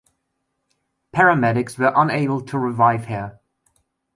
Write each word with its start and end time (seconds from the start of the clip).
Paramedics 1.13 1.77
were 1.77 1.93
unable 1.95 2.41
to 2.41 2.57
revive 2.57 3.05
her. 3.05 3.39